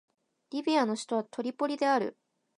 [0.49, 2.17] リビアの首都はトリポリである